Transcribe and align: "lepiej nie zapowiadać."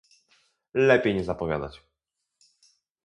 "lepiej 0.73 1.13
nie 1.15 1.23
zapowiadać." 1.23 1.83